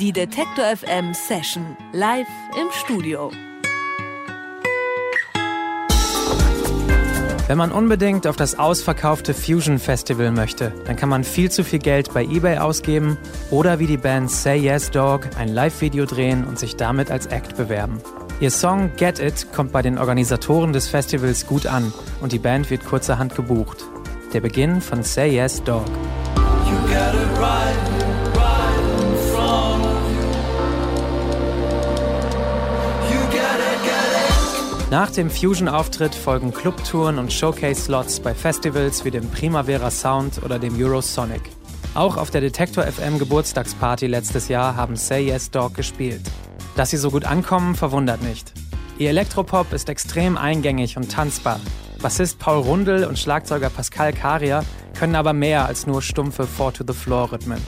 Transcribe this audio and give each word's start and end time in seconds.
Die 0.00 0.12
Detektor 0.12 0.64
FM 0.64 1.12
Session 1.12 1.76
live 1.92 2.26
im 2.58 2.68
Studio. 2.72 3.30
Wenn 7.46 7.58
man 7.58 7.70
unbedingt 7.70 8.26
auf 8.26 8.36
das 8.36 8.58
ausverkaufte 8.58 9.34
Fusion 9.34 9.78
Festival 9.78 10.30
möchte, 10.30 10.72
dann 10.86 10.96
kann 10.96 11.10
man 11.10 11.22
viel 11.22 11.50
zu 11.50 11.64
viel 11.64 11.80
Geld 11.80 12.14
bei 12.14 12.24
eBay 12.24 12.56
ausgeben 12.56 13.18
oder 13.50 13.78
wie 13.78 13.86
die 13.86 13.98
Band 13.98 14.30
Say 14.30 14.56
Yes 14.60 14.90
Dog 14.90 15.28
ein 15.38 15.48
Live-Video 15.48 16.06
drehen 16.06 16.46
und 16.46 16.58
sich 16.58 16.76
damit 16.76 17.10
als 17.10 17.26
Act 17.26 17.58
bewerben. 17.58 18.00
Ihr 18.40 18.50
Song 18.50 18.90
Get 18.96 19.18
It 19.18 19.52
kommt 19.52 19.70
bei 19.70 19.82
den 19.82 19.98
Organisatoren 19.98 20.72
des 20.72 20.88
Festivals 20.88 21.46
gut 21.46 21.66
an 21.66 21.92
und 22.22 22.32
die 22.32 22.38
Band 22.38 22.70
wird 22.70 22.86
kurzerhand 22.86 23.34
gebucht. 23.34 23.84
Der 24.32 24.40
Beginn 24.40 24.80
von 24.80 25.02
Say 25.02 25.34
Yes 25.34 25.62
Dog. 25.62 25.84
Nach 34.90 35.08
dem 35.08 35.30
Fusion-Auftritt 35.30 36.16
folgen 36.16 36.52
Clubtouren 36.52 37.20
und 37.20 37.32
Showcase-Slots 37.32 38.18
bei 38.18 38.34
Festivals 38.34 39.04
wie 39.04 39.12
dem 39.12 39.30
Primavera 39.30 39.88
Sound 39.88 40.42
oder 40.42 40.58
dem 40.58 40.76
Eurosonic. 40.76 41.42
Auch 41.94 42.16
auf 42.16 42.32
der 42.32 42.40
Detektor 42.40 42.82
FM 42.82 43.20
Geburtstagsparty 43.20 44.08
letztes 44.08 44.48
Jahr 44.48 44.74
haben 44.74 44.96
Say 44.96 45.26
Yes 45.26 45.52
Dog 45.52 45.74
gespielt. 45.74 46.22
Dass 46.74 46.90
sie 46.90 46.96
so 46.96 47.12
gut 47.12 47.24
ankommen, 47.24 47.76
verwundert 47.76 48.20
nicht. 48.22 48.52
Ihr 48.98 49.10
Elektropop 49.10 49.72
ist 49.72 49.88
extrem 49.88 50.36
eingängig 50.36 50.96
und 50.96 51.12
tanzbar. 51.12 51.60
Bassist 52.02 52.40
Paul 52.40 52.62
Rundel 52.62 53.04
und 53.04 53.16
Schlagzeuger 53.16 53.70
Pascal 53.70 54.12
Karia 54.12 54.64
können 54.98 55.14
aber 55.14 55.32
mehr 55.32 55.66
als 55.66 55.86
nur 55.86 56.02
stumpfe 56.02 56.48
Four-to-the-Floor-Rhythmen. 56.48 57.62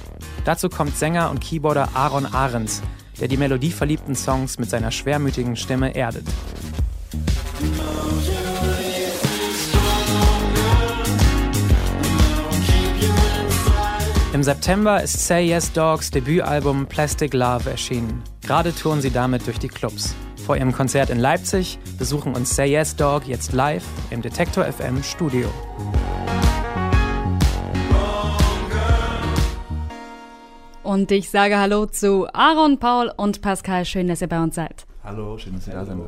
Dazu 0.45 0.69
kommt 0.69 0.97
Sänger 0.97 1.31
und 1.31 1.41
Keyboarder 1.41 1.91
Aaron 1.95 2.27
Ahrens, 2.27 2.83
der 3.21 3.29
die 3.29 3.37
melodieverliebten 3.37 4.17
Songs 4.17 4.59
mit 4.59 4.71
seiner 4.71 4.91
schwermütigen 4.91 5.55
Stimme 5.55 5.95
erdet. 5.95 6.27
Im 14.33 14.43
September 14.43 15.03
ist 15.03 15.27
Say 15.27 15.47
Yes 15.47 15.73
Dogs 15.73 16.11
Debütalbum 16.11 16.87
Plastic 16.87 17.33
Love 17.35 17.71
erschienen. 17.71 18.23
Gerade 18.41 18.75
touren 18.75 19.01
sie 19.01 19.11
damit 19.11 19.47
durch 19.47 19.59
die 19.59 19.69
Clubs. 19.69 20.17
Vor 20.47 20.57
ihrem 20.57 20.73
Konzert 20.73 21.11
in 21.11 21.21
Leipzig 21.21 21.79
besuchen 21.99 22.35
uns 22.35 22.57
Say 22.57 22.73
Yes 22.73 22.97
Dog 22.97 23.27
jetzt 23.29 23.53
live 23.53 23.85
im 24.11 24.23
Detektor 24.23 24.65
FM 24.65 25.03
Studio. 25.05 25.49
Und 30.83 31.13
ich 31.13 31.31
sage 31.31 31.59
Hallo 31.59 31.87
zu 31.87 32.27
Aaron, 32.33 32.79
Paul 32.79 33.13
und 33.17 33.43
Pascal. 33.43 33.85
Schön, 33.85 34.09
dass 34.09 34.21
ihr 34.23 34.29
bei 34.29 34.43
uns 34.43 34.57
seid. 34.57 34.87
Hallo, 35.05 35.39
schön, 35.39 35.55
dass 35.55 35.69
ihr 35.69 35.75
da 35.75 35.85
seid. 35.85 35.99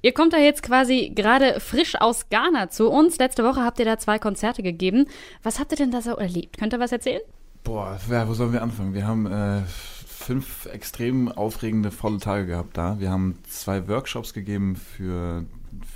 Ihr 0.00 0.12
kommt 0.12 0.32
da 0.32 0.38
jetzt 0.38 0.62
quasi 0.62 1.12
gerade 1.14 1.60
frisch 1.60 2.00
aus 2.00 2.28
Ghana 2.28 2.70
zu 2.70 2.88
uns. 2.88 3.18
Letzte 3.18 3.44
Woche 3.44 3.62
habt 3.62 3.78
ihr 3.78 3.84
da 3.84 3.98
zwei 3.98 4.18
Konzerte 4.18 4.62
gegeben. 4.62 5.06
Was 5.42 5.58
habt 5.58 5.72
ihr 5.72 5.76
denn 5.76 5.90
da 5.90 6.00
so 6.00 6.14
erlebt? 6.16 6.58
Könnt 6.58 6.72
ihr 6.72 6.80
was 6.80 6.92
erzählen? 6.92 7.20
Boah, 7.64 7.98
wo 8.26 8.34
sollen 8.34 8.52
wir 8.52 8.62
anfangen? 8.62 8.94
Wir 8.94 9.06
haben 9.06 9.26
äh, 9.26 9.62
fünf 10.06 10.66
extrem 10.66 11.30
aufregende, 11.30 11.90
volle 11.90 12.18
Tage 12.18 12.46
gehabt 12.46 12.76
da. 12.76 13.00
Wir 13.00 13.10
haben 13.10 13.38
zwei 13.48 13.88
Workshops 13.88 14.32
gegeben 14.34 14.76
für 14.76 15.44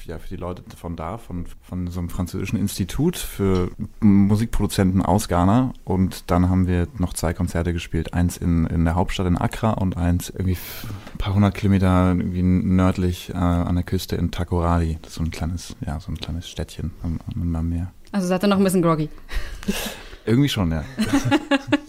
ja, 0.07 0.19
für 0.19 0.29
die 0.29 0.37
Leute 0.37 0.63
von 0.77 0.97
da, 0.97 1.19
von, 1.19 1.47
von 1.63 1.87
so 1.89 2.01
einem 2.01 2.09
französischen 2.09 2.59
Institut 2.59 3.17
für 3.17 3.71
Musikproduzenten 4.01 5.03
aus 5.03 5.29
Ghana. 5.29 5.73
Und 5.85 6.31
dann 6.31 6.49
haben 6.49 6.67
wir 6.67 6.89
noch 6.99 7.13
zwei 7.13 7.35
Konzerte 7.35 7.73
gespielt. 7.73 8.15
Eins 8.15 8.37
in, 8.37 8.67
in 8.67 8.85
der 8.85 8.95
Hauptstadt 8.95 9.27
in 9.27 9.39
Accra 9.39 9.73
und 9.73 9.97
eins 9.97 10.31
irgendwie 10.31 10.57
ein 11.13 11.19
paar 11.19 11.35
hundert 11.35 11.55
Kilometer 11.55 12.09
irgendwie 12.11 12.43
nördlich 12.43 13.31
äh, 13.31 13.37
an 13.37 13.75
der 13.75 13.85
Küste 13.85 14.17
in 14.17 14.31
Takoradi. 14.31 14.99
Das 15.03 15.13
ist 15.13 15.17
so 15.17 15.23
ein 15.23 15.31
kleines, 15.31 15.77
ja, 15.87 16.01
so 16.01 16.11
ein 16.11 16.19
kleines 16.19 16.49
Städtchen 16.49 16.93
am, 17.03 17.21
am 17.35 17.69
Meer. 17.69 17.93
Also 18.13 18.27
seid 18.27 18.45
ihr 18.45 18.49
noch 18.49 18.59
ein 18.59 18.65
bisschen 18.65 18.83
groggy? 18.83 19.09
Irgendwie 20.25 20.49
schon, 20.49 20.71
ja. 20.71 20.85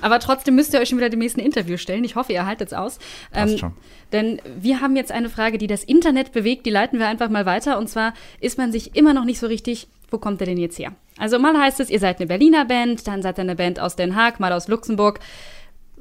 Aber 0.00 0.18
trotzdem 0.20 0.54
müsst 0.54 0.72
ihr 0.74 0.80
euch 0.80 0.88
schon 0.88 0.98
wieder 0.98 1.10
dem 1.10 1.18
nächsten 1.18 1.40
Interview 1.40 1.76
stellen. 1.76 2.04
Ich 2.04 2.16
hoffe, 2.16 2.32
ihr 2.32 2.46
haltet 2.46 2.68
es 2.68 2.74
aus. 2.74 2.98
Ähm, 3.34 3.58
schon. 3.58 3.72
Denn 4.12 4.40
wir 4.58 4.80
haben 4.80 4.96
jetzt 4.96 5.12
eine 5.12 5.28
Frage, 5.28 5.58
die 5.58 5.66
das 5.66 5.84
Internet 5.84 6.32
bewegt. 6.32 6.66
Die 6.66 6.70
leiten 6.70 6.98
wir 6.98 7.08
einfach 7.08 7.28
mal 7.28 7.46
weiter. 7.46 7.78
Und 7.78 7.88
zwar 7.88 8.14
ist 8.40 8.58
man 8.58 8.72
sich 8.72 8.96
immer 8.96 9.14
noch 9.14 9.24
nicht 9.24 9.38
so 9.38 9.46
richtig, 9.46 9.88
wo 10.10 10.18
kommt 10.18 10.40
er 10.40 10.46
denn 10.46 10.58
jetzt 10.58 10.78
her? 10.78 10.92
Also 11.18 11.38
mal 11.38 11.56
heißt 11.58 11.80
es, 11.80 11.90
ihr 11.90 12.00
seid 12.00 12.18
eine 12.18 12.26
Berliner 12.26 12.64
Band, 12.64 13.06
dann 13.06 13.22
seid 13.22 13.38
ihr 13.38 13.42
eine 13.42 13.56
Band 13.56 13.80
aus 13.80 13.96
Den 13.96 14.16
Haag, 14.16 14.40
mal 14.40 14.52
aus 14.52 14.68
Luxemburg. 14.68 15.20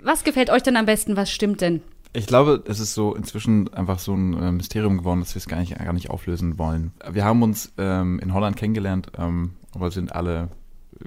Was 0.01 0.23
gefällt 0.23 0.49
euch 0.49 0.63
denn 0.63 0.77
am 0.77 0.85
besten? 0.85 1.15
Was 1.15 1.31
stimmt 1.31 1.61
denn? 1.61 1.81
Ich 2.13 2.27
glaube, 2.27 2.63
es 2.65 2.79
ist 2.79 2.93
so 2.93 3.15
inzwischen 3.15 3.73
einfach 3.73 3.99
so 3.99 4.13
ein 4.13 4.33
äh, 4.33 4.51
Mysterium 4.51 4.97
geworden, 4.97 5.21
dass 5.21 5.33
wir 5.33 5.39
es 5.39 5.47
gar 5.47 5.59
nicht, 5.59 5.77
gar 5.77 5.93
nicht 5.93 6.09
auflösen 6.09 6.59
wollen. 6.59 6.91
Wir 7.09 7.23
haben 7.23 7.41
uns 7.41 7.71
ähm, 7.77 8.19
in 8.19 8.33
Holland 8.33 8.57
kennengelernt, 8.57 9.11
ähm, 9.17 9.51
aber 9.73 9.91
sind 9.91 10.13
alle 10.13 10.49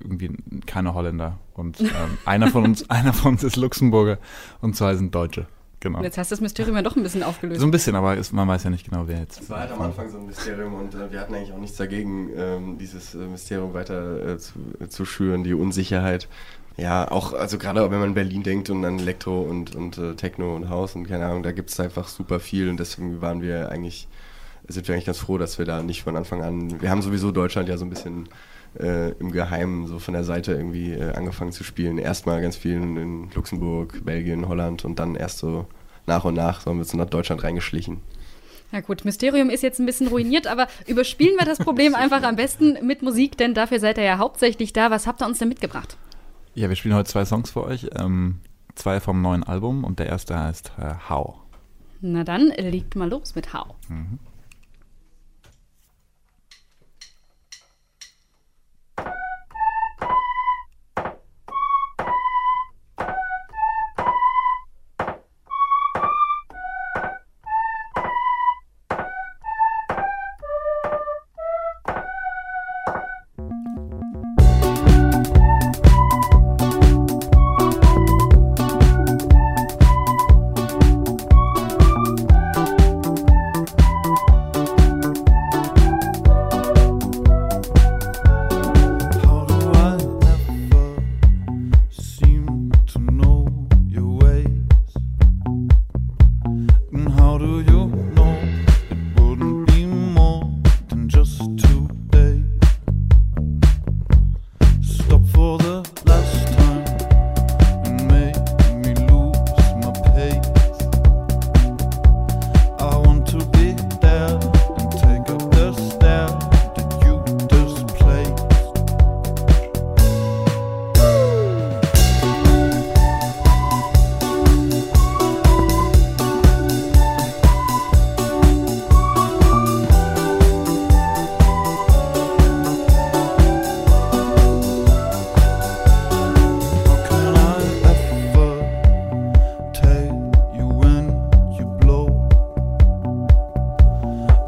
irgendwie 0.02 0.30
keine 0.66 0.94
Holländer. 0.94 1.38
Und 1.54 1.80
ähm, 1.80 1.88
einer 2.24 2.48
von 2.48 2.64
uns, 2.64 2.88
einer 2.90 3.12
von 3.12 3.32
uns 3.32 3.44
ist 3.44 3.56
Luxemburger 3.56 4.18
und 4.60 4.76
zwei 4.76 4.94
sind 4.94 5.14
Deutsche. 5.14 5.46
Genau. 5.84 6.02
Jetzt 6.02 6.16
hast 6.16 6.30
du 6.30 6.32
das 6.32 6.40
Mysterium 6.40 6.76
ja 6.76 6.82
doch 6.82 6.96
ein 6.96 7.02
bisschen 7.02 7.22
aufgelöst. 7.22 7.60
So 7.60 7.66
ein 7.66 7.70
bisschen, 7.70 7.94
aber 7.94 8.16
ist, 8.16 8.32
man 8.32 8.48
weiß 8.48 8.64
ja 8.64 8.70
nicht 8.70 8.88
genau, 8.88 9.06
wer 9.06 9.18
jetzt. 9.18 9.42
Es 9.42 9.50
war 9.50 9.60
halt 9.60 9.70
am 9.70 9.82
Anfang 9.82 10.08
so 10.08 10.16
ein 10.16 10.24
Mysterium 10.24 10.72
und 10.72 10.94
äh, 10.94 11.12
wir 11.12 11.20
hatten 11.20 11.34
eigentlich 11.34 11.52
auch 11.52 11.58
nichts 11.58 11.76
dagegen, 11.76 12.30
ähm, 12.34 12.78
dieses 12.78 13.14
äh, 13.14 13.18
Mysterium 13.18 13.74
weiter 13.74 14.26
äh, 14.26 14.38
zu, 14.38 14.54
äh, 14.80 14.88
zu 14.88 15.04
schüren, 15.04 15.44
die 15.44 15.52
Unsicherheit. 15.52 16.26
Ja, 16.78 17.10
auch, 17.10 17.34
also 17.34 17.58
gerade 17.58 17.82
wenn 17.90 17.98
man 17.98 18.08
in 18.08 18.14
Berlin 18.14 18.42
denkt 18.42 18.70
und 18.70 18.82
an 18.86 18.98
Elektro 18.98 19.42
und, 19.42 19.76
und 19.76 19.98
äh, 19.98 20.14
Techno 20.14 20.56
und 20.56 20.70
Haus 20.70 20.96
und 20.96 21.06
keine 21.06 21.26
Ahnung, 21.26 21.42
da 21.42 21.52
gibt 21.52 21.68
es 21.68 21.78
einfach 21.78 22.08
super 22.08 22.40
viel 22.40 22.70
und 22.70 22.80
deswegen 22.80 23.20
waren 23.20 23.42
wir 23.42 23.68
eigentlich, 23.68 24.08
sind 24.66 24.88
wir 24.88 24.94
eigentlich 24.94 25.04
ganz 25.04 25.18
froh, 25.18 25.36
dass 25.36 25.58
wir 25.58 25.66
da 25.66 25.82
nicht 25.82 26.02
von 26.02 26.16
Anfang 26.16 26.42
an, 26.42 26.80
wir 26.80 26.88
haben 26.88 27.02
sowieso 27.02 27.30
Deutschland 27.30 27.68
ja 27.68 27.76
so 27.76 27.84
ein 27.84 27.90
bisschen 27.90 28.26
äh, 28.78 29.10
im 29.12 29.30
Geheimen 29.32 29.86
so 29.86 29.98
von 29.98 30.14
der 30.14 30.24
Seite 30.24 30.52
irgendwie 30.52 30.92
äh, 30.92 31.12
angefangen 31.12 31.52
zu 31.52 31.64
spielen. 31.64 31.98
Erstmal 31.98 32.40
ganz 32.42 32.56
viel 32.56 32.74
in 32.74 33.30
Luxemburg, 33.34 34.04
Belgien, 34.04 34.48
Holland 34.48 34.84
und 34.84 34.98
dann 34.98 35.14
erst 35.14 35.38
so 35.38 35.66
nach 36.06 36.24
und 36.24 36.34
nach 36.34 36.60
so 36.60 36.70
haben 36.70 36.78
wir 36.78 36.84
so 36.84 36.96
nach 36.96 37.08
Deutschland 37.08 37.42
reingeschlichen. 37.42 38.00
Ja 38.72 38.80
gut, 38.80 39.04
Mysterium 39.04 39.50
ist 39.50 39.62
jetzt 39.62 39.78
ein 39.78 39.86
bisschen 39.86 40.08
ruiniert, 40.08 40.46
aber 40.46 40.66
überspielen 40.86 41.36
wir 41.38 41.46
das 41.46 41.58
Problem 41.58 41.94
einfach 41.94 42.22
am 42.22 42.36
besten 42.36 42.84
mit 42.84 43.02
Musik, 43.02 43.36
denn 43.36 43.54
dafür 43.54 43.78
seid 43.78 43.98
ihr 43.98 44.04
ja 44.04 44.18
hauptsächlich 44.18 44.72
da. 44.72 44.90
Was 44.90 45.06
habt 45.06 45.22
ihr 45.22 45.26
uns 45.26 45.38
denn 45.38 45.48
mitgebracht? 45.48 45.96
Ja, 46.54 46.68
wir 46.68 46.76
spielen 46.76 46.94
heute 46.94 47.10
zwei 47.10 47.24
Songs 47.24 47.50
für 47.50 47.64
euch. 47.64 47.88
Ähm, 47.96 48.40
zwei 48.74 49.00
vom 49.00 49.22
neuen 49.22 49.44
Album 49.44 49.84
und 49.84 49.98
der 49.98 50.06
erste 50.06 50.38
heißt 50.38 50.72
äh, 50.78 50.94
How. 51.08 51.36
Na 52.00 52.24
dann, 52.24 52.48
legt 52.48 52.96
mal 52.96 53.08
los 53.08 53.34
mit 53.34 53.52
How. 53.52 53.74
Mhm. 53.88 54.18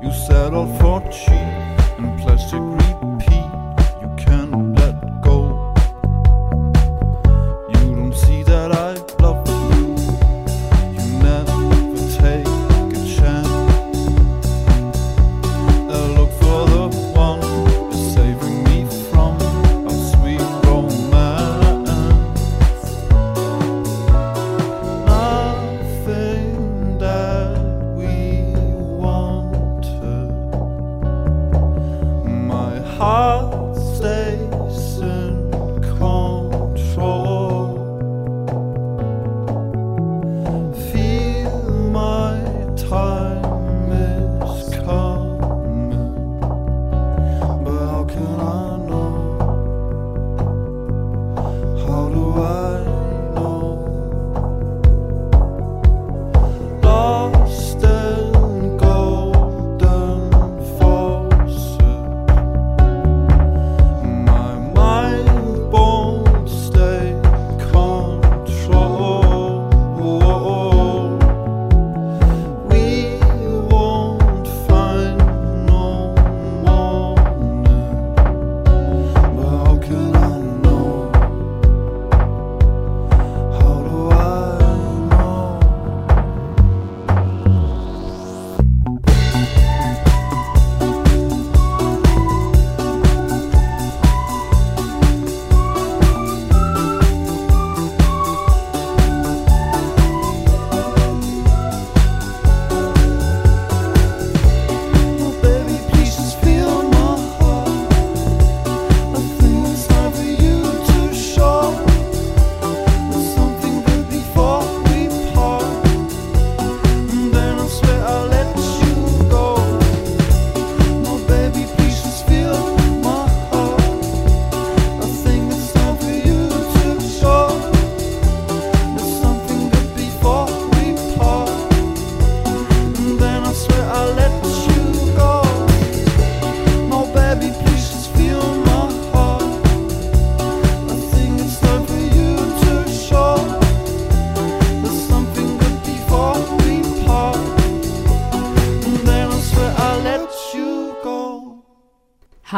You 0.06 0.12
settled 0.12 0.78
for 0.78 1.00
cheap 1.10 1.98
and 1.98 2.20
plastic. 2.20 2.85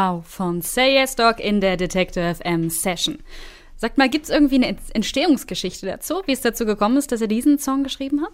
How 0.09 0.25
von 0.25 0.61
Say 0.61 0.95
Yes 0.95 1.15
Dog 1.15 1.39
in 1.39 1.61
der 1.61 1.77
Detector 1.77 2.33
FM 2.33 2.69
Session. 2.69 3.19
Sagt 3.75 3.97
mal, 3.97 4.09
gibt 4.09 4.25
es 4.25 4.31
irgendwie 4.31 4.55
eine 4.55 4.75
Entstehungsgeschichte 4.93 5.85
dazu, 5.85 6.21
wie 6.25 6.31
es 6.31 6.41
dazu 6.41 6.65
gekommen 6.65 6.97
ist, 6.97 7.11
dass 7.11 7.21
er 7.21 7.27
diesen 7.27 7.59
Song 7.59 7.83
geschrieben 7.83 8.21
hat? 8.21 8.33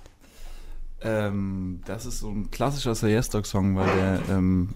Ähm, 1.01 1.81
das 1.85 2.05
ist 2.05 2.19
so 2.19 2.29
ein 2.29 2.49
klassischer 2.49 2.95
Say 2.95 3.11
Yes 3.11 3.29
Dog 3.29 3.45
Song, 3.45 3.75
weil 3.75 3.93
der, 3.95 4.21
ähm, 4.29 4.69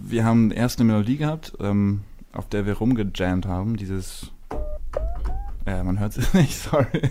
wir 0.00 0.24
haben 0.24 0.52
erst 0.52 0.78
eine 0.78 0.90
Melodie 0.90 1.16
gehabt, 1.16 1.54
ähm, 1.60 2.02
auf 2.32 2.48
der 2.48 2.64
wir 2.64 2.74
rumgejammt 2.74 3.46
haben, 3.46 3.76
dieses 3.76 4.30
ja, 5.66 5.82
man 5.84 5.98
hört 5.98 6.16
es 6.16 6.32
nicht, 6.34 6.54
sorry. 6.54 7.10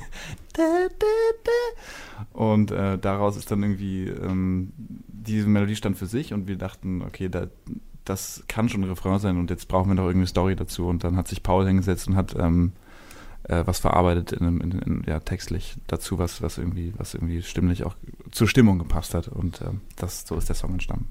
Und 2.31 2.71
äh, 2.71 2.97
daraus 2.97 3.37
ist 3.37 3.51
dann 3.51 3.61
irgendwie, 3.61 4.07
ähm, 4.07 4.71
diese 4.77 5.47
Melodie 5.47 5.75
stand 5.75 5.97
für 5.97 6.07
sich 6.07 6.33
und 6.33 6.47
wir 6.47 6.57
dachten, 6.57 7.03
okay, 7.03 7.29
da, 7.29 7.47
das 8.09 8.43
kann 8.47 8.69
schon 8.69 8.83
ein 8.83 8.89
Refrain 8.89 9.19
sein 9.19 9.37
und 9.37 9.49
jetzt 9.49 9.67
brauchen 9.67 9.89
wir 9.89 9.95
noch 9.95 10.07
irgendwie 10.07 10.27
Story 10.27 10.55
dazu. 10.55 10.87
Und 10.87 11.03
dann 11.03 11.17
hat 11.17 11.27
sich 11.27 11.43
Paul 11.43 11.65
hingesetzt 11.65 12.07
und 12.07 12.15
hat 12.15 12.35
ähm, 12.37 12.73
äh, 13.43 13.63
was 13.65 13.79
verarbeitet 13.79 14.31
in, 14.31 14.61
in, 14.61 14.71
in, 14.71 15.03
ja, 15.07 15.19
textlich 15.19 15.75
dazu, 15.87 16.17
was, 16.19 16.41
was 16.41 16.57
irgendwie, 16.57 16.93
was 16.97 17.13
irgendwie 17.13 17.41
stimmlich 17.41 17.83
auch 17.83 17.95
zur 18.31 18.47
Stimmung 18.47 18.79
gepasst 18.79 19.13
hat. 19.13 19.27
Und 19.27 19.61
äh, 19.61 19.71
das, 19.95 20.25
so 20.27 20.35
ist 20.35 20.49
der 20.49 20.55
Song 20.55 20.73
entstanden. 20.73 21.09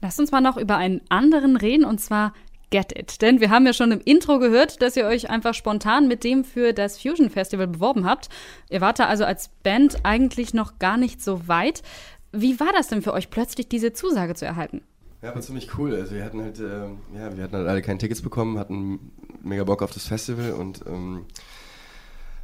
Lasst 0.00 0.20
uns 0.20 0.30
mal 0.30 0.40
noch 0.40 0.56
über 0.56 0.76
einen 0.76 1.00
anderen 1.08 1.56
reden, 1.56 1.84
und 1.84 2.00
zwar 2.00 2.32
Get 2.70 2.96
It. 2.98 3.22
Denn 3.22 3.40
wir 3.40 3.50
haben 3.50 3.66
ja 3.66 3.72
schon 3.72 3.92
im 3.92 4.00
Intro 4.00 4.38
gehört, 4.38 4.82
dass 4.82 4.96
ihr 4.96 5.06
euch 5.06 5.30
einfach 5.30 5.54
spontan 5.54 6.06
mit 6.06 6.22
dem 6.24 6.44
für 6.44 6.72
das 6.72 7.00
Fusion 7.00 7.30
Festival 7.30 7.66
beworben 7.66 8.04
habt. 8.04 8.28
Ihr 8.70 8.80
wart 8.80 8.98
da 8.98 9.06
also 9.06 9.24
als 9.24 9.48
Band 9.62 10.04
eigentlich 10.04 10.52
noch 10.52 10.78
gar 10.78 10.98
nicht 10.98 11.22
so 11.22 11.48
weit. 11.48 11.82
Wie 12.30 12.60
war 12.60 12.72
das 12.74 12.88
denn 12.88 13.00
für 13.00 13.14
euch, 13.14 13.30
plötzlich 13.30 13.68
diese 13.68 13.94
Zusage 13.94 14.34
zu 14.34 14.44
erhalten? 14.44 14.82
Ja, 15.22 15.34
war 15.34 15.42
ziemlich 15.42 15.76
cool. 15.76 15.94
Also 15.96 16.14
wir 16.14 16.24
hatten 16.24 16.40
halt, 16.40 16.60
äh, 16.60 16.86
ja, 17.16 17.36
wir 17.36 17.44
hatten 17.44 17.56
halt 17.56 17.66
alle 17.66 17.82
keine 17.82 17.98
Tickets 17.98 18.22
bekommen, 18.22 18.58
hatten 18.58 19.12
mega 19.42 19.64
Bock 19.64 19.82
auf 19.82 19.90
das 19.92 20.06
Festival 20.06 20.52
und 20.52 20.84
ähm, 20.86 21.26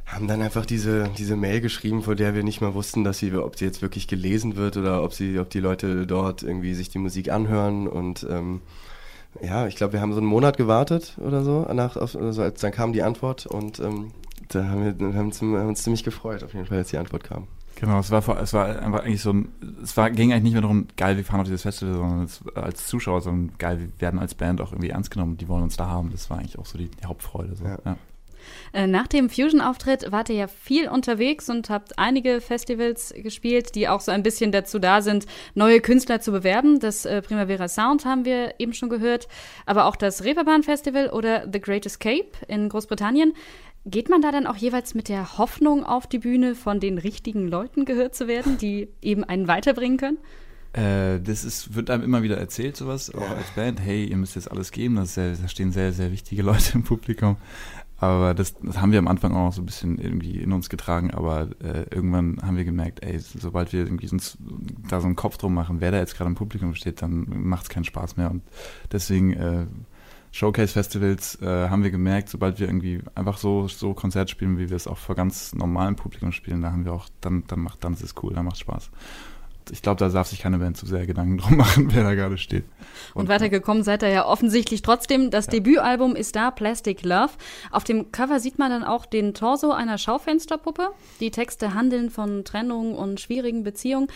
haben 0.05 0.27
dann 0.27 0.41
einfach 0.41 0.65
diese, 0.65 1.09
diese 1.17 1.35
Mail 1.35 1.61
geschrieben, 1.61 2.03
vor 2.03 2.15
der 2.15 2.35
wir 2.35 2.43
nicht 2.43 2.61
mal 2.61 2.73
wussten, 2.73 3.03
dass 3.03 3.17
sie, 3.19 3.33
ob 3.33 3.57
sie 3.57 3.65
jetzt 3.65 3.81
wirklich 3.81 4.07
gelesen 4.07 4.55
wird 4.55 4.77
oder 4.77 5.03
ob 5.03 5.13
sie, 5.13 5.39
ob 5.39 5.49
die 5.49 5.61
Leute 5.61 6.05
dort 6.05 6.43
irgendwie 6.43 6.73
sich 6.73 6.89
die 6.89 6.99
Musik 6.99 7.31
anhören 7.31 7.87
und 7.87 8.25
ähm, 8.29 8.61
ja, 9.41 9.67
ich 9.67 9.75
glaube, 9.75 9.93
wir 9.93 10.01
haben 10.01 10.13
so 10.13 10.19
einen 10.19 10.27
Monat 10.27 10.57
gewartet 10.57 11.17
oder 11.17 11.43
so, 11.43 11.61
nach, 11.73 11.97
also 11.97 12.41
als 12.41 12.61
dann 12.61 12.71
kam 12.71 12.93
die 12.93 13.03
Antwort 13.03 13.45
und 13.45 13.79
ähm, 13.79 14.11
da 14.49 14.65
haben 14.65 14.99
wir, 14.99 15.13
haben, 15.15 15.31
haben 15.33 15.67
uns 15.67 15.83
ziemlich 15.83 16.03
gefreut, 16.03 16.43
auf 16.43 16.53
jeden 16.53 16.65
Fall, 16.67 16.77
als 16.77 16.89
die 16.89 16.97
Antwort 16.97 17.23
kam. 17.23 17.47
Genau, 17.75 17.99
es 17.99 18.09
war, 18.09 18.41
es 18.41 18.53
war 18.53 18.81
einfach 18.81 19.03
eigentlich 19.03 19.21
so 19.21 19.33
ein, 19.33 19.49
es 19.83 19.97
war, 19.97 20.09
ging 20.09 20.31
eigentlich 20.31 20.43
nicht 20.43 20.53
mehr 20.53 20.61
darum, 20.61 20.87
geil, 20.95 21.17
wir 21.17 21.25
fahren 21.25 21.41
auf 21.41 21.45
dieses 21.45 21.63
Festival, 21.63 21.95
sondern 21.95 22.23
es, 22.23 22.41
als 22.55 22.87
Zuschauer, 22.87 23.21
sondern 23.21 23.57
geil, 23.57 23.79
wir 23.79 24.01
werden 24.01 24.19
als 24.19 24.33
Band 24.33 24.61
auch 24.61 24.71
irgendwie 24.71 24.89
ernst 24.89 25.11
genommen, 25.11 25.37
die 25.37 25.47
wollen 25.47 25.63
uns 25.63 25.75
da 25.75 25.87
haben. 25.87 26.11
Das 26.11 26.29
war 26.29 26.37
eigentlich 26.37 26.57
auch 26.57 26.65
so 26.65 26.77
die, 26.77 26.89
die 26.89 27.05
Hauptfreude. 27.05 27.55
So. 27.55 27.65
Ja. 27.65 27.77
Ja. 27.85 27.97
Äh, 28.73 28.87
nach 28.87 29.07
dem 29.07 29.29
Fusion-Auftritt 29.29 30.11
wart 30.11 30.29
ihr 30.29 30.35
ja 30.35 30.47
viel 30.47 30.89
unterwegs 30.89 31.49
und 31.49 31.69
habt 31.69 31.97
einige 31.97 32.41
Festivals 32.41 33.13
gespielt, 33.15 33.75
die 33.75 33.87
auch 33.87 34.01
so 34.01 34.11
ein 34.11 34.23
bisschen 34.23 34.51
dazu 34.51 34.79
da 34.79 35.01
sind, 35.01 35.25
neue 35.53 35.81
Künstler 35.81 36.21
zu 36.21 36.31
bewerben. 36.31 36.79
Das 36.79 37.05
äh, 37.05 37.21
Primavera 37.21 37.67
Sound 37.67 38.05
haben 38.05 38.25
wir 38.25 38.55
eben 38.59 38.73
schon 38.73 38.89
gehört, 38.89 39.27
aber 39.65 39.85
auch 39.85 39.95
das 39.95 40.23
Reeperbahn 40.23 40.63
Festival 40.63 41.09
oder 41.09 41.47
The 41.51 41.61
Great 41.61 41.85
Escape 41.85 42.31
in 42.47 42.69
Großbritannien. 42.69 43.33
Geht 43.85 44.09
man 44.09 44.21
da 44.21 44.31
dann 44.31 44.47
auch 44.47 44.57
jeweils 44.57 44.95
mit 44.95 45.09
der 45.09 45.37
Hoffnung 45.37 45.83
auf 45.83 46.07
die 46.07 46.17
Bühne, 46.17 46.55
von 46.55 46.79
den 46.79 46.97
richtigen 46.97 47.47
Leuten 47.47 47.85
gehört 47.85 48.15
zu 48.15 48.27
werden, 48.27 48.57
die 48.57 48.89
eben 49.01 49.23
einen 49.23 49.47
weiterbringen 49.47 49.97
können? 49.97 50.17
Äh, 50.73 51.21
das 51.21 51.45
ist, 51.45 51.75
wird 51.75 51.91
einem 51.91 52.03
immer 52.03 52.23
wieder 52.23 52.37
erzählt, 52.37 52.75
sowas, 52.75 53.13
auch 53.13 53.29
als 53.29 53.51
Band. 53.51 53.79
Hey, 53.79 54.05
ihr 54.05 54.17
müsst 54.17 54.35
jetzt 54.35 54.49
alles 54.49 54.71
geben. 54.71 54.95
Das 54.95 55.13
sehr, 55.13 55.35
da 55.35 55.47
stehen 55.47 55.71
sehr, 55.71 55.93
sehr 55.93 56.11
wichtige 56.11 56.41
Leute 56.43 56.73
im 56.73 56.83
Publikum. 56.83 57.37
Aber 57.97 58.33
das, 58.33 58.55
das, 58.59 58.81
haben 58.81 58.91
wir 58.91 58.99
am 58.99 59.07
Anfang 59.07 59.33
auch 59.33 59.45
noch 59.45 59.53
so 59.53 59.61
ein 59.61 59.65
bisschen 59.65 59.97
irgendwie 59.99 60.39
in 60.39 60.51
uns 60.51 60.69
getragen, 60.69 61.11
aber 61.11 61.49
äh, 61.63 61.83
irgendwann 61.91 62.41
haben 62.41 62.57
wir 62.57 62.65
gemerkt, 62.65 63.03
ey, 63.03 63.19
sobald 63.19 63.71
wir 63.71 63.81
irgendwie 63.81 64.09
uns 64.09 64.37
da 64.89 64.99
so 64.99 65.05
einen 65.05 65.15
Kopf 65.15 65.37
drum 65.37 65.53
machen, 65.53 65.79
wer 65.79 65.91
da 65.91 65.99
jetzt 65.99 66.17
gerade 66.17 66.29
im 66.29 66.35
Publikum 66.35 66.75
steht, 66.75 67.01
dann 67.01 67.25
macht 67.27 67.63
es 67.63 67.69
keinen 67.69 67.85
Spaß 67.85 68.17
mehr. 68.17 68.31
Und 68.31 68.41
deswegen 68.91 69.31
äh, 69.33 69.65
Showcase-Festivals 70.35 71.41
äh, 71.41 71.69
haben 71.69 71.83
wir 71.83 71.91
gemerkt, 71.91 72.27
sobald 72.29 72.59
wir 72.59 72.67
irgendwie 72.67 73.01
einfach 73.15 73.37
so, 73.37 73.69
so 73.69 73.93
Konzert 73.93 74.29
spielen, 74.29 74.57
wie 74.57 74.69
wir 74.69 74.75
es 74.75 74.85
auch 74.85 74.97
vor 74.97 75.15
ganz 75.15 75.55
normalem 75.55 75.95
Publikum 75.95 76.33
spielen, 76.33 76.61
da 76.61 76.71
haben 76.71 76.83
wir 76.83 76.91
auch, 76.91 77.07
dann, 77.21 77.45
dann 77.47 77.61
macht, 77.61 77.83
dann 77.85 77.93
ist 77.93 78.03
es 78.03 78.15
cool, 78.21 78.33
dann 78.33 78.43
macht 78.43 78.55
es 78.55 78.59
Spaß 78.59 78.91
ich 79.71 79.81
glaube, 79.81 79.97
da 79.97 80.09
darf 80.09 80.27
sich 80.27 80.39
keine 80.39 80.59
Band 80.59 80.77
zu 80.77 80.85
sehr 80.85 81.05
Gedanken 81.05 81.37
drum 81.39 81.57
machen, 81.57 81.89
wer 81.93 82.03
da 82.03 82.13
gerade 82.13 82.37
steht. 82.37 82.65
Und, 83.13 83.21
und 83.21 83.29
weitergekommen 83.29 83.83
seid 83.83 84.03
ihr 84.03 84.09
ja 84.09 84.25
offensichtlich 84.25 84.81
trotzdem. 84.81 85.31
Das 85.31 85.47
ja. 85.47 85.53
Debütalbum 85.53 86.15
ist 86.15 86.35
da, 86.35 86.51
Plastic 86.51 87.03
Love. 87.03 87.31
Auf 87.71 87.83
dem 87.83 88.11
Cover 88.11 88.39
sieht 88.39 88.59
man 88.59 88.69
dann 88.69 88.83
auch 88.83 89.05
den 89.05 89.33
Torso 89.33 89.71
einer 89.71 89.97
Schaufensterpuppe. 89.97 90.89
Die 91.19 91.31
Texte 91.31 91.73
handeln 91.73 92.09
von 92.09 92.45
Trennung 92.45 92.95
und 92.95 93.19
schwierigen 93.19 93.63
Beziehungen. 93.63 94.07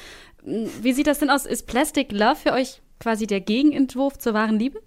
Wie 0.43 0.93
sieht 0.93 1.07
das 1.07 1.19
denn 1.19 1.29
aus? 1.29 1.45
Ist 1.45 1.67
Plastic 1.67 2.11
Love 2.11 2.35
für 2.35 2.53
euch 2.53 2.81
quasi 2.99 3.27
der 3.27 3.41
Gegenentwurf 3.41 4.17
zur 4.17 4.33
wahren 4.33 4.59
Liebe? 4.59 4.79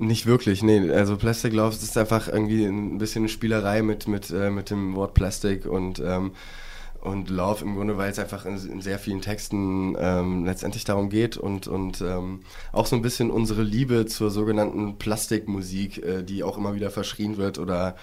Nicht 0.00 0.24
wirklich, 0.24 0.62
nee. 0.62 0.90
Also 0.90 1.18
Plastic 1.18 1.52
Love 1.52 1.76
ist 1.76 1.98
einfach 1.98 2.26
irgendwie 2.26 2.64
ein 2.64 2.96
bisschen 2.96 3.22
eine 3.22 3.28
Spielerei 3.28 3.82
mit, 3.82 4.08
mit, 4.08 4.30
äh, 4.30 4.50
mit 4.50 4.70
dem 4.70 4.96
Wort 4.96 5.12
Plastic 5.12 5.66
und 5.66 6.00
ähm, 6.00 6.32
und 7.02 7.30
Love 7.30 7.64
im 7.64 7.76
Grunde, 7.76 7.96
weil 7.96 8.10
es 8.10 8.18
einfach 8.18 8.44
in, 8.44 8.56
in 8.70 8.80
sehr 8.82 8.98
vielen 8.98 9.22
Texten 9.22 9.96
ähm, 9.98 10.44
letztendlich 10.44 10.84
darum 10.84 11.08
geht 11.08 11.36
und, 11.38 11.66
und 11.66 12.02
ähm, 12.02 12.40
auch 12.72 12.86
so 12.86 12.96
ein 12.96 13.02
bisschen 13.02 13.30
unsere 13.30 13.62
Liebe 13.62 14.04
zur 14.06 14.30
sogenannten 14.30 14.98
Plastikmusik, 14.98 16.02
äh, 16.04 16.22
die 16.22 16.42
auch 16.42 16.58
immer 16.58 16.74
wieder 16.74 16.90
verschrien 16.90 17.38
wird 17.38 17.58
oder 17.58 17.96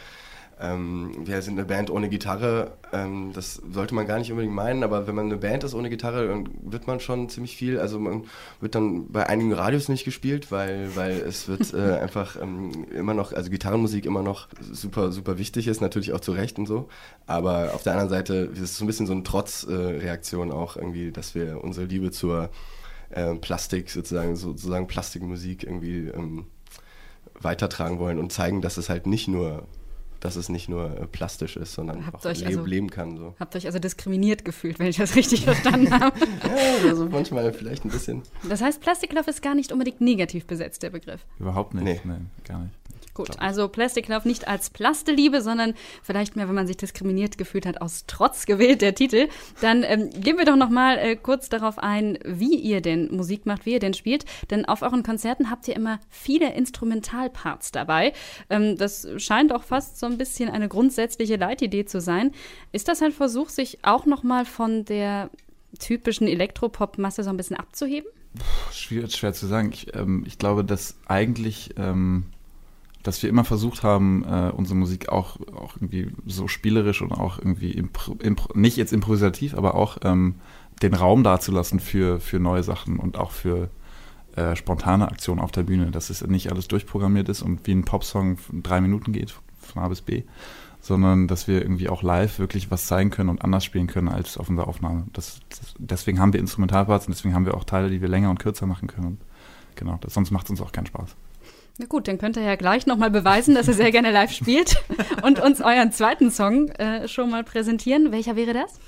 ähm, 0.59 1.11
wir 1.25 1.41
sind 1.43 1.53
eine 1.53 1.67
Band 1.67 1.91
ohne 1.91 2.09
Gitarre. 2.09 2.77
Ähm, 2.91 3.31
das 3.33 3.61
sollte 3.71 3.93
man 3.93 4.07
gar 4.07 4.17
nicht 4.17 4.31
unbedingt 4.31 4.55
meinen, 4.55 4.83
aber 4.83 5.05
wenn 5.05 5.13
man 5.13 5.25
eine 5.25 5.37
Band 5.37 5.63
ist 5.63 5.75
ohne 5.75 5.89
Gitarre, 5.89 6.27
dann 6.27 6.49
wird 6.63 6.87
man 6.87 6.99
schon 6.99 7.29
ziemlich 7.29 7.55
viel. 7.55 7.79
Also 7.79 7.99
man 7.99 8.23
wird 8.59 8.73
dann 8.73 9.11
bei 9.11 9.27
einigen 9.27 9.53
Radios 9.53 9.87
nicht 9.87 10.03
gespielt, 10.03 10.51
weil, 10.51 10.95
weil 10.95 11.11
es 11.11 11.47
wird 11.47 11.73
äh, 11.75 11.99
einfach 11.99 12.41
ähm, 12.41 12.87
immer 12.91 13.13
noch, 13.13 13.33
also 13.33 13.51
Gitarrenmusik 13.51 14.05
immer 14.05 14.23
noch 14.23 14.47
super, 14.59 15.11
super 15.11 15.37
wichtig 15.37 15.67
ist, 15.67 15.79
natürlich 15.79 16.13
auch 16.13 16.21
zu 16.21 16.31
Recht 16.31 16.57
und 16.57 16.65
so. 16.65 16.89
Aber 17.27 17.73
auf 17.75 17.83
der 17.83 17.93
anderen 17.93 18.09
Seite 18.09 18.33
ist 18.53 18.61
es 18.61 18.77
so 18.77 18.83
ein 18.83 18.87
bisschen 18.87 19.05
so 19.05 19.13
eine 19.13 19.23
Trotzreaktion 19.23 20.49
äh, 20.49 20.53
auch 20.53 20.75
irgendwie, 20.75 21.11
dass 21.11 21.35
wir 21.35 21.63
unsere 21.63 21.85
Liebe 21.85 22.09
zur 22.09 22.49
äh, 23.11 23.35
Plastik 23.35 23.91
sozusagen, 23.91 24.35
sozusagen 24.35 24.87
Plastikmusik 24.87 25.63
irgendwie 25.63 26.07
ähm, 26.07 26.47
weitertragen 27.39 27.99
wollen 27.99 28.17
und 28.17 28.31
zeigen, 28.31 28.63
dass 28.63 28.77
es 28.77 28.89
halt 28.89 29.05
nicht 29.05 29.27
nur 29.27 29.67
dass 30.19 30.35
es 30.35 30.49
nicht 30.49 30.69
nur 30.69 30.97
äh, 30.97 31.07
plastisch 31.07 31.57
ist, 31.57 31.73
sondern 31.73 32.05
habt 32.05 32.25
auch 32.25 32.33
le 32.33 32.45
also, 32.45 32.65
leben 32.65 32.89
kann. 32.89 33.17
So. 33.17 33.35
Habt 33.39 33.55
euch 33.55 33.65
also 33.65 33.79
diskriminiert 33.79 34.45
gefühlt, 34.45 34.79
wenn 34.79 34.87
ich 34.87 34.97
das 34.97 35.15
richtig 35.15 35.41
verstanden 35.45 35.91
habe? 35.91 36.19
ja, 36.19 36.89
also 36.89 37.07
manchmal 37.07 37.53
vielleicht 37.53 37.85
ein 37.85 37.89
bisschen. 37.89 38.23
Das 38.47 38.61
heißt, 38.61 38.81
Plastiklove 38.81 39.29
ist 39.29 39.41
gar 39.41 39.55
nicht 39.55 39.71
unbedingt 39.71 40.01
negativ 40.01 40.45
besetzt, 40.45 40.83
der 40.83 40.89
Begriff. 40.89 41.25
Überhaupt 41.39 41.73
nicht, 41.73 41.83
nee. 41.83 42.01
Nein, 42.03 42.29
gar 42.47 42.59
nicht. 42.59 42.73
Gut, 43.13 43.39
also 43.39 43.67
Plastiklove 43.67 44.27
nicht 44.27 44.47
als 44.47 44.69
Plasteliebe, 44.69 45.41
sondern 45.41 45.73
vielleicht 46.03 46.35
mehr, 46.35 46.47
wenn 46.47 46.55
man 46.55 46.67
sich 46.67 46.77
diskriminiert 46.77 47.37
gefühlt 47.37 47.65
hat, 47.65 47.81
aus 47.81 48.03
Trotz 48.05 48.45
gewählt, 48.45 48.81
der 48.81 48.93
Titel. 48.93 49.27
Dann 49.59 49.83
ähm, 49.83 50.11
gehen 50.11 50.37
wir 50.37 50.45
doch 50.45 50.55
noch 50.55 50.69
mal 50.69 50.97
äh, 50.99 51.15
kurz 51.15 51.49
darauf 51.49 51.79
ein, 51.79 52.19
wie 52.23 52.55
ihr 52.55 52.81
denn 52.81 53.15
Musik 53.15 53.47
macht, 53.47 53.65
wie 53.65 53.73
ihr 53.73 53.79
denn 53.79 53.95
spielt. 53.95 54.25
Denn 54.51 54.65
auf 54.65 54.83
euren 54.83 55.01
Konzerten 55.01 55.49
habt 55.49 55.67
ihr 55.67 55.75
immer 55.75 55.99
viele 56.09 56.53
Instrumentalparts 56.53 57.71
dabei. 57.71 58.13
Ähm, 58.51 58.77
das 58.77 59.07
scheint 59.17 59.51
auch 59.51 59.63
fast 59.63 59.99
so 59.99 60.05
ein 60.05 60.19
bisschen 60.19 60.49
eine 60.49 60.67
grundsätzliche 60.67 61.37
Leitidee 61.37 61.85
zu 61.85 61.99
sein. 61.99 62.31
Ist 62.71 62.87
das 62.87 63.01
ein 63.01 63.11
Versuch, 63.11 63.49
sich 63.49 63.79
auch 63.81 64.05
noch 64.05 64.21
mal 64.21 64.45
von 64.45 64.85
der 64.85 65.31
typischen 65.79 66.27
Elektropop-Masse 66.27 67.23
so 67.23 67.29
ein 67.29 67.37
bisschen 67.37 67.57
abzuheben? 67.57 68.09
Schwierig, 68.71 69.15
schwer 69.15 69.33
zu 69.33 69.47
sagen. 69.47 69.71
Ich, 69.73 69.95
ähm, 69.95 70.23
ich 70.27 70.37
glaube, 70.37 70.63
dass 70.63 70.97
eigentlich 71.07 71.71
ähm, 71.77 72.25
dass 73.07 73.23
wir 73.23 73.29
immer 73.29 73.45
versucht 73.45 73.83
haben, 73.83 74.25
äh, 74.25 74.51
unsere 74.53 74.75
Musik 74.75 75.07
auch, 75.07 75.37
auch 75.55 75.77
irgendwie 75.77 76.11
so 76.25 76.49
spielerisch 76.49 77.01
und 77.01 77.13
auch 77.13 77.37
irgendwie 77.37 77.71
impro, 77.71 78.17
impro, 78.21 78.49
nicht 78.53 78.75
jetzt 78.75 78.91
improvisativ, 78.91 79.55
aber 79.55 79.75
auch 79.75 79.99
ähm, 80.03 80.35
den 80.81 80.93
Raum 80.93 81.23
dazulassen 81.23 81.79
für, 81.79 82.19
für 82.19 82.37
neue 82.37 82.63
Sachen 82.63 82.99
und 82.99 83.17
auch 83.17 83.31
für 83.31 83.69
äh, 84.35 84.57
spontane 84.57 85.07
Aktionen 85.07 85.39
auf 85.39 85.53
der 85.53 85.63
Bühne, 85.63 85.89
dass 85.89 86.09
es 86.09 86.21
nicht 86.27 86.51
alles 86.51 86.67
durchprogrammiert 86.67 87.29
ist 87.29 87.41
und 87.43 87.65
wie 87.65 87.71
ein 87.71 87.85
Popsong 87.85 88.39
drei 88.61 88.81
Minuten 88.81 89.13
geht, 89.13 89.33
von 89.61 89.83
A 89.83 89.87
bis 89.87 90.01
B, 90.01 90.23
sondern 90.81 91.29
dass 91.29 91.47
wir 91.47 91.61
irgendwie 91.61 91.87
auch 91.87 92.03
live 92.03 92.39
wirklich 92.39 92.71
was 92.71 92.87
zeigen 92.87 93.09
können 93.09 93.29
und 93.29 93.41
anders 93.41 93.63
spielen 93.63 93.87
können 93.87 94.09
als 94.09 94.37
auf 94.37 94.49
unserer 94.49 94.67
Aufnahme. 94.67 95.05
Das, 95.13 95.39
das, 95.47 95.75
deswegen 95.79 96.19
haben 96.19 96.33
wir 96.33 96.41
Instrumentalparts 96.41 97.07
und 97.07 97.15
deswegen 97.15 97.33
haben 97.33 97.45
wir 97.45 97.53
auch 97.53 97.63
Teile, 97.63 97.89
die 97.89 98.01
wir 98.01 98.09
länger 98.09 98.29
und 98.29 98.39
kürzer 98.39 98.65
machen 98.65 98.89
können. 98.89 99.17
Genau, 99.75 99.97
das, 100.01 100.13
sonst 100.13 100.31
macht 100.31 100.47
es 100.47 100.49
uns 100.49 100.61
auch 100.61 100.73
keinen 100.73 100.87
Spaß. 100.87 101.15
Na 101.79 101.85
gut, 101.85 102.07
dann 102.07 102.17
könnt 102.17 102.37
ihr 102.37 102.43
ja 102.43 102.55
gleich 102.55 102.87
nochmal 102.87 103.11
beweisen, 103.11 103.53
dass 103.53 103.67
ihr 103.67 103.75
sehr 103.75 103.91
gerne 103.91 104.11
live 104.11 104.31
spielt 104.31 104.83
und 105.23 105.39
uns 105.39 105.61
euren 105.61 105.91
zweiten 105.91 106.31
Song 106.31 106.69
äh, 106.69 107.07
schon 107.07 107.29
mal 107.29 107.43
präsentieren. 107.43 108.11
Welcher 108.11 108.35
wäre 108.35 108.53
das? 108.53 108.79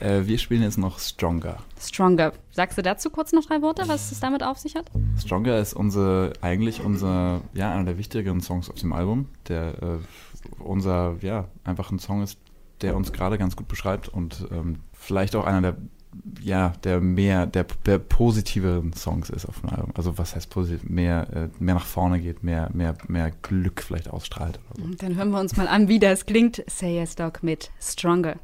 Äh, 0.00 0.26
wir 0.26 0.38
spielen 0.38 0.62
jetzt 0.62 0.76
noch 0.76 0.98
Stronger. 0.98 1.58
Stronger. 1.80 2.32
Sagst 2.50 2.76
du 2.76 2.82
dazu 2.82 3.10
kurz 3.10 3.32
noch 3.32 3.44
drei 3.44 3.62
Worte, 3.62 3.84
was 3.86 4.10
es 4.10 4.18
damit 4.18 4.42
auf 4.42 4.58
sich 4.58 4.74
hat? 4.74 4.90
Stronger 5.16 5.58
ist 5.58 5.74
unsere, 5.74 6.32
eigentlich 6.40 6.84
unser, 6.84 7.40
ja, 7.52 7.70
einer 7.70 7.84
der 7.84 7.98
wichtigeren 7.98 8.40
Songs 8.40 8.68
auf 8.68 8.80
dem 8.80 8.92
Album, 8.92 9.28
der 9.46 9.80
äh, 9.80 9.98
unser, 10.58 11.16
ja, 11.20 11.46
einfach 11.62 11.92
ein 11.92 12.00
Song 12.00 12.20
ist, 12.22 12.40
der 12.80 12.96
uns 12.96 13.12
gerade 13.12 13.38
ganz 13.38 13.54
gut 13.54 13.68
beschreibt 13.68 14.08
und 14.08 14.48
ähm, 14.50 14.80
vielleicht 14.92 15.36
auch 15.36 15.46
einer 15.46 15.62
der 15.62 15.76
ja, 16.40 16.72
der 16.84 17.00
mehr, 17.00 17.46
der, 17.46 17.66
der 17.86 17.98
positiveren 17.98 18.92
Songs 18.92 19.30
ist 19.30 19.46
auf 19.46 19.60
dem 19.60 19.70
Album. 19.70 19.92
Also 19.94 20.18
was 20.18 20.34
heißt 20.34 20.50
positiv? 20.50 20.88
Mehr, 20.88 21.26
äh, 21.32 21.48
mehr 21.62 21.74
nach 21.74 21.86
vorne 21.86 22.20
geht, 22.20 22.42
mehr, 22.42 22.70
mehr, 22.72 22.94
mehr 23.08 23.30
Glück 23.42 23.82
vielleicht 23.82 24.08
ausstrahlt. 24.10 24.58
So. 24.76 24.84
Dann 24.98 25.16
hören 25.16 25.30
wir 25.30 25.40
uns 25.40 25.56
mal 25.56 25.68
an, 25.68 25.88
wie 25.88 25.98
das 25.98 26.26
klingt. 26.26 26.62
Say 26.68 26.96
Yes 26.96 27.16
Dog 27.16 27.42
mit 27.42 27.70
Stronger. 27.80 28.36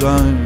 sein. 0.00 0.39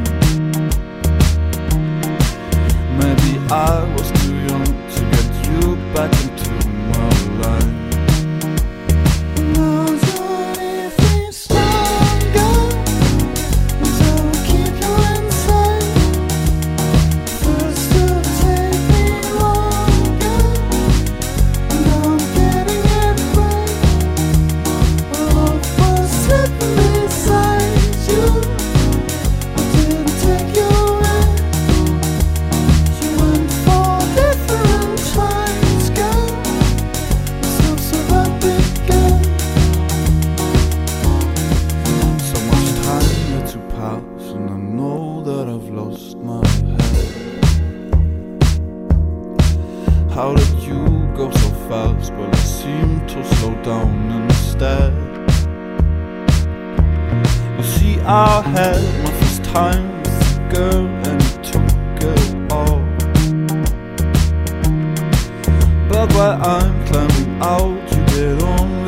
where 66.15 66.39
I'm 66.41 66.85
climbing 66.87 67.41
out, 67.41 68.15
you 68.15 68.37
on. 68.47 68.84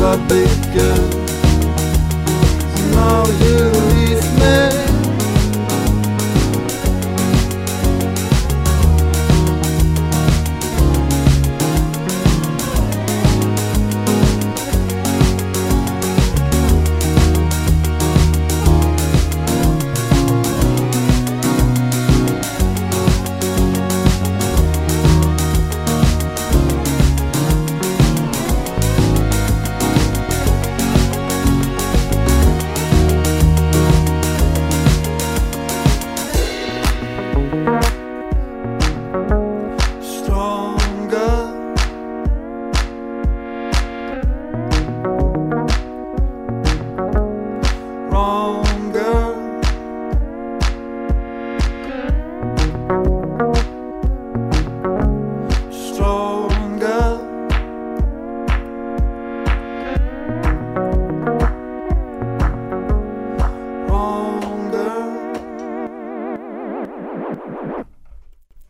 var 0.00 0.18
byggen. 0.28 1.10
Norge 2.94 3.49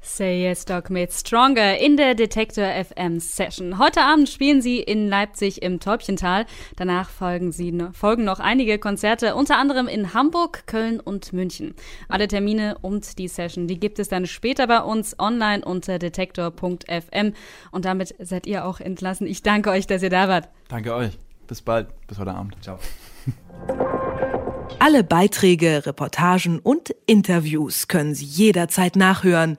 Say 0.02 0.42
Yes 0.42 0.64
Dog 0.64 0.88
mit 0.88 1.12
Stronger 1.12 1.78
in 1.78 1.98
der 1.98 2.14
Detektor 2.14 2.64
FM 2.64 3.20
Session. 3.20 3.78
Heute 3.78 4.00
Abend 4.00 4.30
spielen 4.30 4.62
sie 4.62 4.78
in 4.78 5.08
Leipzig 5.08 5.60
im 5.62 5.78
Täubchental. 5.78 6.46
Danach 6.76 7.10
folgen, 7.10 7.52
sie, 7.52 7.76
folgen 7.92 8.24
noch 8.24 8.40
einige 8.40 8.78
Konzerte, 8.78 9.34
unter 9.34 9.58
anderem 9.58 9.88
in 9.88 10.14
Hamburg, 10.14 10.66
Köln 10.66 11.00
und 11.00 11.34
München. 11.34 11.74
Alle 12.08 12.28
Termine 12.28 12.78
und 12.80 13.18
die 13.18 13.28
Session, 13.28 13.68
die 13.68 13.78
gibt 13.78 13.98
es 13.98 14.08
dann 14.08 14.26
später 14.26 14.66
bei 14.66 14.80
uns 14.80 15.18
online 15.18 15.62
unter 15.64 15.98
detektor.fm. 15.98 17.34
Und 17.70 17.84
damit 17.84 18.14
seid 18.18 18.46
ihr 18.46 18.64
auch 18.64 18.80
entlassen. 18.80 19.26
Ich 19.26 19.42
danke 19.42 19.70
euch, 19.70 19.86
dass 19.86 20.02
ihr 20.02 20.10
da 20.10 20.28
wart. 20.28 20.48
Danke 20.68 20.94
euch. 20.94 21.18
Bis 21.46 21.60
bald. 21.60 21.88
Bis 22.06 22.18
heute 22.18 22.32
Abend. 22.32 22.56
Ciao. 22.62 22.78
Alle 24.78 25.04
Beiträge, 25.04 25.84
Reportagen 25.84 26.58
und 26.58 26.94
Interviews 27.04 27.86
können 27.86 28.14
Sie 28.14 28.24
jederzeit 28.24 28.96
nachhören 28.96 29.58